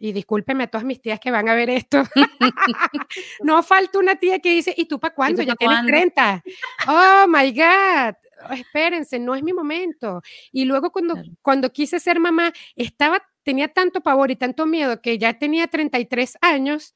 [0.00, 2.02] y discúlpeme a todas mis tías que van a ver esto,
[3.42, 5.42] no falta una tía que dice, ¿y tú para cuándo?
[5.42, 6.42] ya tienes 30.
[6.86, 8.14] Oh, my God.
[8.52, 10.22] espérense, no es mi momento.
[10.52, 15.16] Y luego cuando, cuando quise ser mamá, estaba tenía tanto pavor y tanto miedo que
[15.16, 16.94] ya tenía 33 años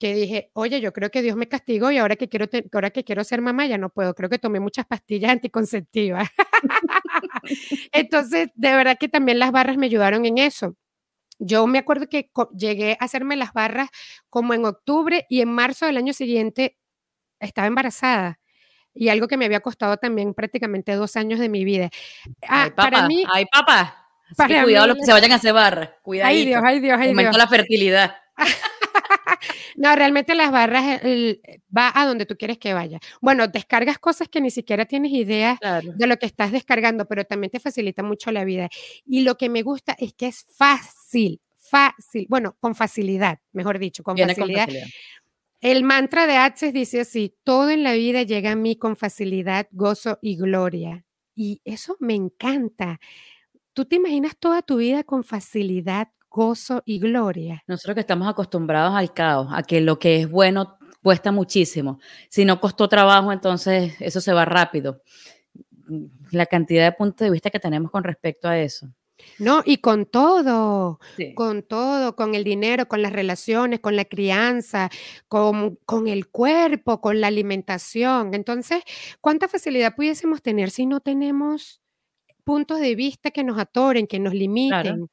[0.00, 3.04] que dije, oye, yo creo que Dios me castigó y ahora que quiero, ahora que
[3.04, 4.12] quiero ser mamá ya no puedo.
[4.14, 6.28] Creo que tomé muchas pastillas anticonceptivas.
[7.92, 10.74] Entonces, de verdad que también las barras me ayudaron en eso.
[11.38, 13.90] Yo me acuerdo que llegué a hacerme las barras
[14.28, 16.78] como en octubre y en marzo del año siguiente
[17.38, 18.40] estaba embarazada.
[18.92, 21.90] Y algo que me había costado también prácticamente dos años de mi vida.
[22.48, 23.99] Ah, para mí, ay, papá
[24.36, 25.90] cuidado los que se vayan a hacer barras.
[26.02, 26.28] Cuidado.
[26.28, 28.14] Ay Dios, ay Dios, ay Aumenta la fertilidad.
[29.76, 31.00] no, realmente las barras
[31.76, 32.98] va a donde tú quieres que vaya.
[33.20, 37.50] Bueno, descargas cosas que ni siquiera tienes idea de lo que estás descargando, pero también
[37.50, 38.68] te facilita mucho la vida.
[39.04, 44.02] Y lo que me gusta es que es fácil, fácil, bueno, con facilidad, mejor dicho,
[44.02, 44.68] con, facilidad.
[45.60, 49.68] El mantra de Access dice así, todo en la vida llega a mí con facilidad,
[49.70, 51.04] gozo y gloria.
[51.34, 52.98] Y eso me encanta
[53.72, 57.62] tú te imaginas toda tu vida con facilidad, gozo y gloria.
[57.66, 61.98] Nosotros que estamos acostumbrados al caos, a que lo que es bueno cuesta muchísimo.
[62.28, 65.02] Si no costó trabajo, entonces eso se va rápido.
[66.30, 68.88] La cantidad de puntos de vista que tenemos con respecto a eso.
[69.38, 70.98] No, y con todo,
[71.34, 74.90] con todo, con el dinero, con las relaciones, con la crianza,
[75.28, 78.32] con, con, el cuerpo, con la alimentación.
[78.34, 78.82] Entonces,
[79.20, 81.79] ¿cuánta facilidad pudiésemos tener si no tenemos
[82.50, 85.08] puntos de vista que nos atoren, que nos limiten.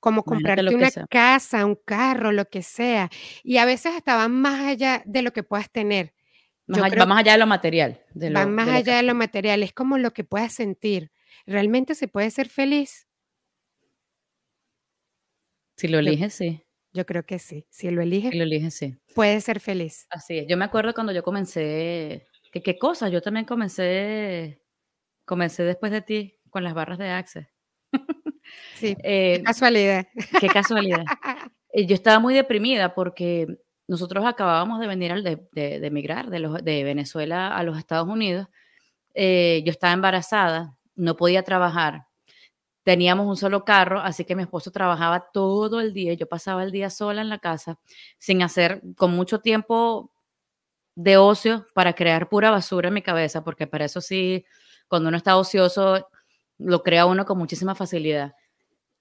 [0.00, 3.10] Como comprarte una casa, un carro, lo que sea.
[3.44, 6.14] Y a veces hasta van más allá de lo que puedas tener.
[6.68, 8.00] va más allá de lo material.
[8.14, 9.62] van más allá de lo material.
[9.62, 11.10] Es como lo que puedas sentir.
[11.44, 13.06] ¿Realmente se puede ser feliz?
[15.76, 16.62] Si lo eliges, sí.
[16.94, 17.66] Yo creo que sí.
[17.68, 18.96] Si lo eliges, si lo eliges sí.
[19.14, 20.06] puede ser feliz.
[20.08, 20.46] Así es.
[20.48, 24.62] Yo me acuerdo cuando yo comencé, que qué cosa, yo también comencé
[25.26, 27.46] Comencé después de ti con las barras de Access.
[28.76, 30.06] Sí, qué eh, casualidad.
[30.40, 31.04] Qué casualidad.
[31.72, 33.46] Eh, yo estaba muy deprimida porque
[33.86, 38.08] nosotros acabábamos de venir al de, de, emigrar de, los, de Venezuela a los Estados
[38.08, 38.48] Unidos.
[39.12, 42.06] Eh, yo estaba embarazada, no podía trabajar.
[42.82, 46.70] teníamos un solo carro, así que mi esposo trabajaba todo el día, yo pasaba el
[46.70, 47.78] día sola en la casa,
[48.18, 50.12] sin hacer, con mucho tiempo
[50.94, 54.46] de ocio para crear pura basura en mi cabeza, porque para eso sí,
[54.88, 56.08] cuando uno está ocioso,
[56.58, 58.34] lo crea uno con muchísima facilidad.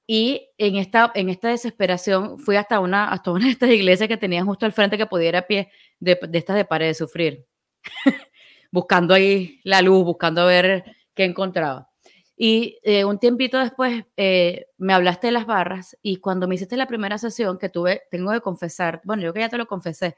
[0.07, 4.17] Y en esta, en esta desesperación fui hasta una, hasta una de estas iglesias que
[4.17, 7.45] tenía justo al frente que pudiera a pie de, de estas de pared de sufrir,
[8.71, 10.83] buscando ahí la luz, buscando ver
[11.15, 11.89] qué encontraba.
[12.37, 16.75] Y eh, un tiempito después eh, me hablaste de las barras y cuando me hiciste
[16.75, 20.17] la primera sesión que tuve, tengo que confesar, bueno, yo que ya te lo confesé,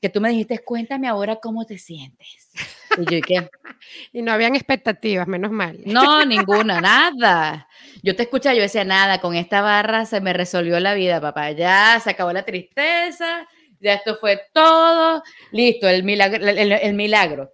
[0.00, 2.50] que tú me dijiste, cuéntame ahora cómo te sientes.
[2.98, 3.48] Y yo, ¿qué?
[4.12, 5.78] y no habían expectativas, menos mal.
[5.86, 7.68] No, ninguna, nada.
[8.02, 11.50] Yo te escuché, yo decía, nada, con esta barra se me resolvió la vida, papá.
[11.52, 13.46] Ya se acabó la tristeza,
[13.80, 15.22] ya esto fue todo,
[15.52, 16.46] listo, el milagro.
[16.46, 17.50] El, milagro.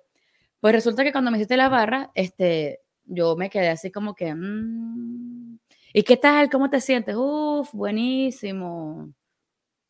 [0.60, 4.34] Pues resulta que cuando me hiciste la barra, este, yo me quedé así como que,
[4.34, 5.58] mm,
[5.92, 6.50] ¿y qué tal?
[6.50, 7.14] ¿Cómo te sientes?
[7.16, 9.12] Uf, buenísimo.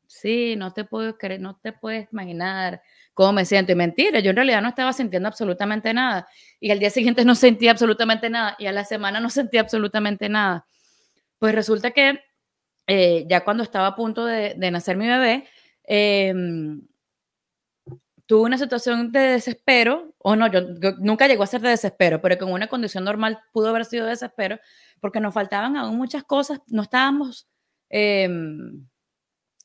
[0.06, 2.80] Sí, no te puedo creer, no te puedes imaginar
[3.16, 3.72] cómo me siento.
[3.72, 6.28] Y mentira, yo en realidad no estaba sintiendo absolutamente nada.
[6.60, 8.56] Y al día siguiente no sentía absolutamente nada.
[8.58, 10.66] Y a la semana no sentía absolutamente nada.
[11.38, 12.20] Pues resulta que
[12.86, 15.48] eh, ya cuando estaba a punto de, nacer mi bebé,
[15.84, 16.82] em,
[18.26, 20.60] tuve una situación de desespero, o no, yo,
[20.98, 24.10] nunca llegó a ser de desespero, pero con una condición normal pudo haber sido de
[24.10, 24.58] desespero,
[25.00, 27.48] porque nos faltaban aún muchas cosas, no estábamos
[27.88, 28.86] em,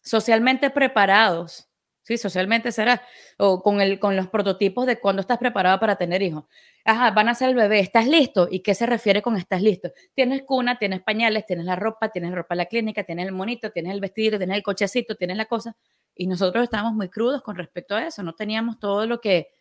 [0.03, 1.70] socialmente preparados,
[2.03, 2.17] ¿sí?
[2.17, 3.01] Socialmente será,
[3.37, 6.45] o con, el, con los prototipos de cuando estás preparado para tener hijos.
[6.85, 8.47] Ajá, van a ser el bebé, ¿estás listo?
[8.49, 9.91] ¿Y qué se refiere con estás listo?
[10.13, 13.71] Tienes cuna, tienes pañales, tienes la ropa, tienes ropa de la clínica, tienes el monito,
[13.71, 15.75] tienes el vestido, tienes el cochecito, tienes la cosa
[16.15, 19.53] y nosotros estábamos muy crudos con respecto a eso, no teníamos todo lo que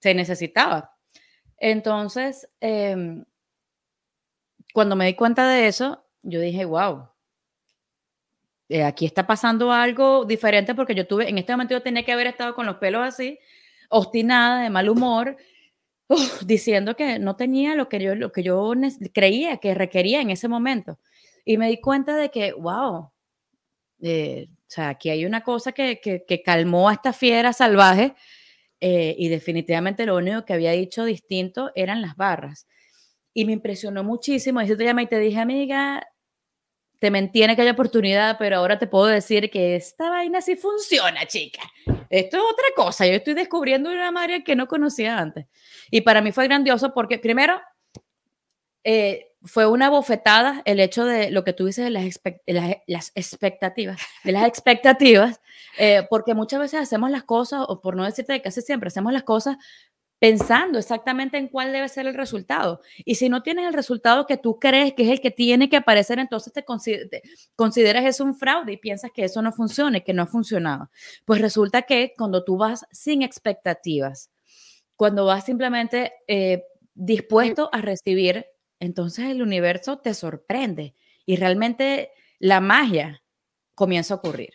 [0.00, 0.92] se necesitaba.
[1.58, 3.24] Entonces, em,
[4.74, 7.08] cuando me di cuenta de eso, yo dije, wow,
[8.68, 12.12] eh, aquí está pasando algo diferente porque yo tuve, en este momento yo tenía que
[12.12, 13.38] haber estado con los pelos así,
[13.88, 15.36] obstinada, de mal humor,
[16.46, 18.72] diciendo que no tenía lo que yo, lo que yo
[19.12, 20.98] creía que requería en ese momento.
[21.44, 23.10] Y me di cuenta de que, wow,
[24.02, 28.14] eh, o sea, aquí hay una cosa que, que, calmó a esta fiera salvaje
[28.80, 32.66] eh, y definitivamente lo único que había dicho distinto eran las barras.
[33.32, 34.60] Y me impresionó muchísimo.
[34.60, 36.06] Y yo te y te dije, amiga,
[36.98, 41.26] te mantiene que haya oportunidad, pero ahora te puedo decir que esta vaina sí funciona,
[41.26, 41.62] chica.
[42.08, 43.06] Esto es otra cosa.
[43.06, 45.46] Yo estoy descubriendo una María que no conocía antes.
[45.90, 47.60] Y para mí fue grandioso porque, primero,
[48.84, 52.20] eh, fue una bofetada el hecho de lo que tú dices de las,
[52.86, 55.40] las, expectativas, de las expectativas,
[55.78, 59.12] eh, porque muchas veces hacemos las cosas, o por no decirte que casi siempre hacemos
[59.12, 59.56] las cosas
[60.18, 62.80] pensando exactamente en cuál debe ser el resultado.
[63.04, 65.76] Y si no tienes el resultado que tú crees que es el que tiene que
[65.76, 66.64] aparecer, entonces te,
[67.54, 70.90] consideras eso un fraude y piensas que eso no funciona y que no ha funcionado.
[71.24, 74.30] Pues resulta que cuando tú vas sin expectativas,
[74.96, 78.46] cuando vas simplemente eh, dispuesto a recibir
[78.80, 83.22] entonces el universo te sorprende y realmente la magia
[83.74, 84.54] comienza a ocurrir.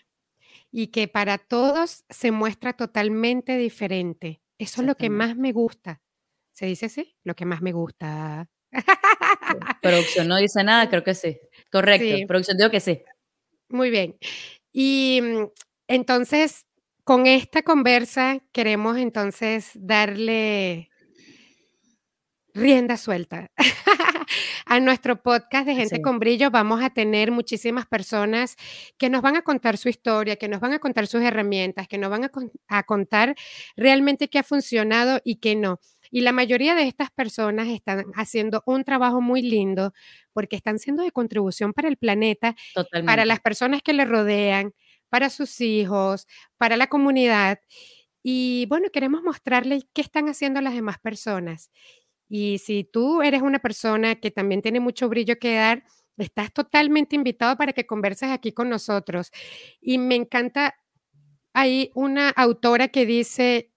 [0.71, 4.40] Y que para todos se muestra totalmente diferente.
[4.61, 6.03] Eso es lo que más me gusta.
[6.53, 7.15] ¿Se dice así?
[7.23, 8.47] Lo que más me gusta.
[9.81, 11.39] Producción no dice nada, creo que sí.
[11.71, 12.27] Correcto.
[12.27, 13.01] Producción digo que sí.
[13.69, 14.19] Muy bien.
[14.71, 15.47] Y mm,
[15.87, 16.67] entonces,
[17.03, 20.90] con esta conversa queremos entonces darle
[22.53, 23.49] rienda suelta.
[24.65, 28.55] a nuestro podcast de Gente con Brillo vamos a tener muchísimas personas
[28.97, 31.97] que nos van a contar su historia, que nos van a contar sus herramientas, que
[31.97, 32.29] nos van
[32.69, 33.35] a, contar
[33.75, 35.79] realmente qué ha funcionado y qué no.
[36.09, 39.93] Y la mayoría de estas personas están haciendo un trabajo muy lindo
[40.33, 42.55] porque están siendo de contribución para el planeta,
[43.05, 44.73] para las personas que le rodean,
[45.09, 47.59] para sus hijos, para la comunidad.
[48.23, 51.71] Y bueno, queremos mostrarles qué están haciendo las demás personas.
[52.33, 55.83] Y si tú eres una persona que también tiene mucho brillo que dar,
[56.17, 59.31] estás totalmente invitado para que converses aquí con nosotros.
[59.81, 60.75] Y me encanta,
[61.51, 63.73] hay una autora que dice,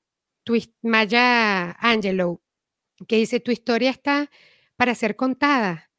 [0.82, 2.42] Maya Angelou,
[3.08, 4.30] que dice, tu historia está
[4.76, 5.90] para ser contada.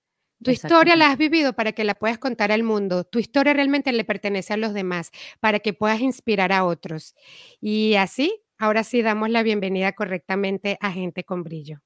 [0.42, 3.04] Tu historia la has vivido para que la puedas contar al mundo.
[3.04, 7.16] Tu historia realmente le pertenece a los demás, para que puedas inspirar a otros.
[7.60, 11.85] Y así, ahora sí damos la bienvenida correctamente a Gente con Brillo.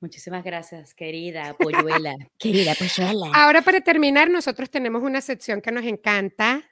[0.00, 2.14] Muchísimas gracias, querida Polluela.
[2.38, 3.30] querida Polluela.
[3.34, 6.62] Ahora, para terminar, nosotros tenemos una sección que nos encanta,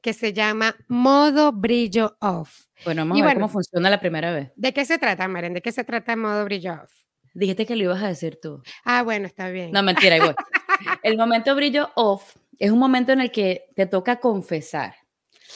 [0.00, 2.66] que se llama Modo Brillo Off.
[2.84, 4.52] Bueno, vamos a ver cómo funciona la primera vez.
[4.56, 5.54] ¿De qué se trata, Maren?
[5.54, 6.92] ¿De qué se trata Modo Brillo Off?
[7.32, 8.62] Dijiste que lo ibas a decir tú.
[8.84, 9.72] Ah, bueno, está bien.
[9.72, 10.36] No, mentira, igual.
[11.02, 14.94] El momento brillo off es un momento en el que te toca confesar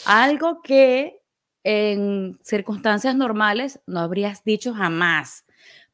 [0.06, 1.20] algo que
[1.64, 5.44] en circunstancias normales no habrías dicho jamás,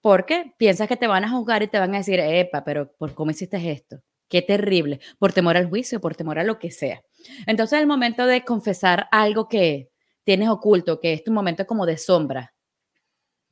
[0.04, 3.14] porque piensas que te van a juzgar y te van a decir, epa, pero ¿por
[3.14, 4.02] cómo hiciste esto?
[4.28, 7.00] Qué terrible, por temor al juicio, por temor a lo que sea.
[7.46, 9.88] Entonces, el momento de confesar algo que
[10.22, 12.52] tienes oculto, que es tu momento como de sombra,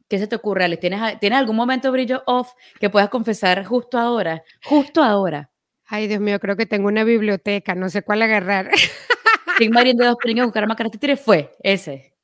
[0.09, 4.43] ¿qué se te ocurre, ¿Tienes, ¿Tienes algún momento brillo off que puedas confesar justo ahora?
[4.63, 5.51] Justo ahora.
[5.87, 8.71] Ay, Dios mío, creo que tengo una biblioteca, no sé cuál agarrar.
[9.57, 12.15] Sin Marín de dos Pringles, buscar tire fue ese.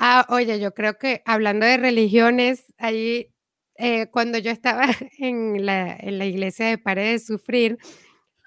[0.00, 3.30] Ah, oye, yo creo que hablando de religiones, ahí
[3.76, 4.86] eh, cuando yo estaba
[5.18, 7.78] en la, en la iglesia de Paredes de Sufrir,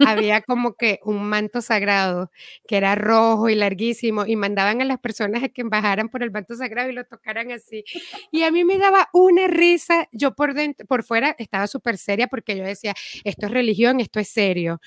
[0.06, 2.32] había como que un manto sagrado
[2.68, 6.32] que era rojo y larguísimo y mandaban a las personas a que bajaran por el
[6.32, 7.84] manto sagrado y lo tocaran así.
[8.32, 12.28] Y a mí me daba una risa, yo por dentro, por fuera estaba súper seria
[12.28, 14.80] porque yo decía, esto es religión, esto es serio.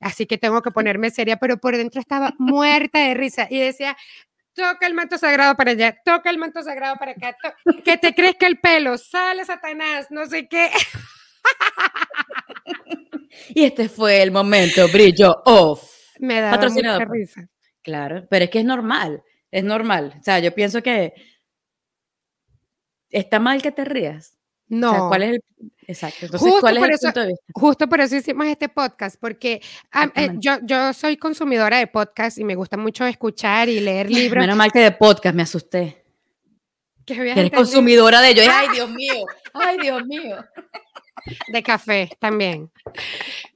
[0.00, 3.96] Así que tengo que ponerme seria, pero por dentro estaba muerta de risa y decía,
[4.54, 7.36] toca el manto sagrado para allá, toca el manto sagrado para acá,
[7.84, 10.70] que te que el pelo, sale Satanás, no sé qué.
[13.54, 15.90] y este fue el momento brillo off.
[16.18, 17.48] Me da mucha risa.
[17.82, 20.14] Claro, pero es que es normal, es normal.
[20.20, 21.14] O sea, yo pienso que
[23.10, 24.38] está mal que te rías.
[24.72, 25.08] No.
[25.08, 25.42] ¿cuál es el
[25.86, 26.24] exacto?
[26.24, 27.44] Entonces, ¿cuál es el punto de vista?
[27.52, 29.60] Justo por eso hicimos este podcast, porque
[30.14, 34.40] eh, yo, yo soy consumidora de podcast y me gusta mucho escuchar y leer libros.
[34.40, 36.02] Menos mal que de podcast me asusté.
[37.04, 38.46] Que eres consumidora de ellos.
[38.50, 39.26] Ay, Dios mío.
[39.52, 40.36] Ay, Dios mío
[41.48, 42.70] de café también.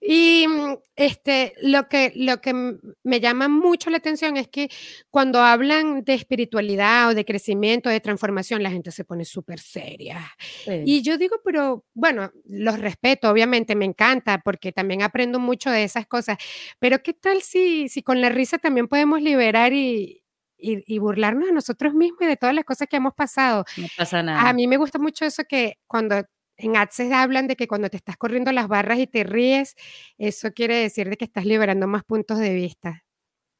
[0.00, 2.54] Y mm, este, lo, que, lo que
[3.02, 4.70] me llama mucho la atención es que
[5.10, 10.30] cuando hablan de espiritualidad o de crecimiento, de transformación, la gente se pone súper seria.
[10.66, 15.84] Y yo digo, pero bueno, los respeto, obviamente, me encanta porque también aprendo mucho de
[15.84, 16.38] esas cosas,
[16.78, 20.22] pero ¿qué tal si, si con la risa también podemos liberar y,
[20.58, 23.64] y, burlarnos de nosotros mismos y de todas las cosas que hemos pasado.
[23.76, 24.48] No pasa nada.
[24.48, 26.24] A mí me gusta mucho eso que cuando
[26.56, 29.74] en AdSense hablan de que cuando te estás corriendo las barras y te ríes,
[30.18, 33.04] eso quiere decir de que estás liberando más puntos de vista.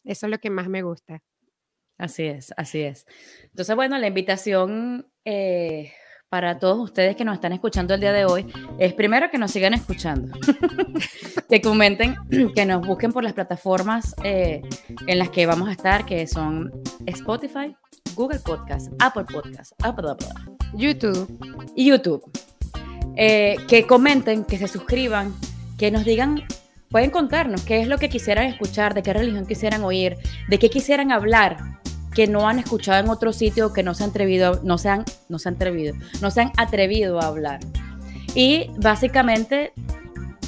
[0.05, 1.22] Eso es lo que más me gusta.
[1.99, 3.07] Así es, así es.
[3.44, 5.92] Entonces, bueno, la invitación eh,
[6.28, 8.47] para todos ustedes que nos están escuchando el día de hoy
[8.78, 10.36] es primero que nos sigan escuchando,
[11.49, 12.16] que comenten,
[12.55, 14.62] que nos busquen por las plataformas eh,
[15.07, 16.70] en las que vamos a estar, que son
[17.07, 17.74] Spotify,
[18.14, 20.28] Google Podcast, Apple Podcast, Apple, Apple,
[20.74, 22.22] YouTube y YouTube.
[23.17, 25.35] Eh, que comenten, que se suscriban,
[25.79, 26.43] que nos digan,
[26.91, 30.69] pueden contarnos qué es lo que quisieran escuchar, de qué religión quisieran oír, de qué
[30.69, 31.57] quisieran hablar,
[32.14, 35.05] que no han escuchado en otro sitio, que no se han atrevido, no se han,
[35.29, 37.61] no se han atrevido, no se han atrevido a hablar.
[38.35, 39.73] Y básicamente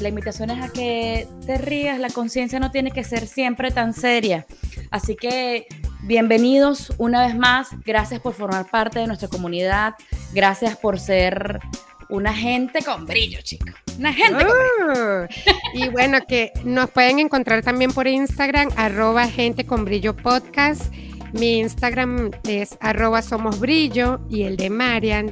[0.01, 3.95] la invitación es a que te rías, la conciencia no tiene que ser siempre tan
[3.95, 4.47] seria.
[4.91, 5.67] Así que
[6.03, 9.95] bienvenidos una vez más, gracias por formar parte de nuestra comunidad,
[10.33, 11.61] gracias por ser
[12.09, 13.75] una gente con brillo, chicos.
[13.99, 15.25] Una gente con brillo.
[15.25, 15.29] Uh.
[15.75, 20.93] Y bueno, que nos pueden encontrar también por Instagram, arroba gente con brillo podcast.
[21.33, 25.31] Mi Instagram es arroba somos brillo y el de Marian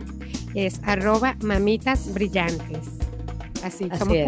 [0.54, 2.88] es arroba mamitas brillantes.
[3.62, 4.18] Así, somos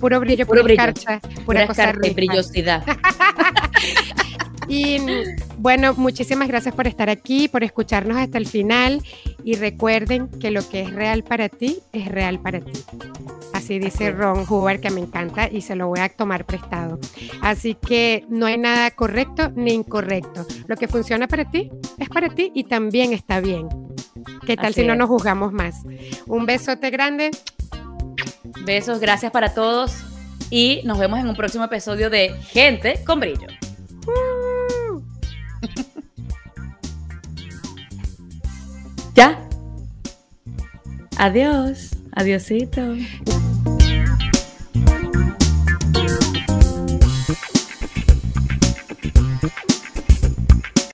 [0.00, 0.92] puro brillo, puro brillo.
[1.46, 2.84] pura, cosa y brillosidad.
[4.68, 4.98] Y
[5.58, 9.02] bueno, muchísimas gracias por estar aquí, por escucharnos hasta el final
[9.44, 12.72] y recuerden que lo que es real para ti es real para ti.
[13.52, 16.98] Así dice Ron Hoover, que me encanta y se lo voy a tomar prestado.
[17.42, 20.46] Así que no hay nada correcto ni incorrecto.
[20.66, 23.68] Lo que funciona para ti es para ti y también está bien.
[24.46, 25.76] ¿Qué tal si no nos juzgamos más?
[26.26, 27.30] Un besote grande.
[28.64, 29.96] Besos, gracias para todos
[30.50, 33.61] y nos vemos en un próximo episodio de Gente con Brillo.
[39.16, 39.38] ya.
[41.16, 41.90] Adiós.
[42.12, 42.82] Adiósito.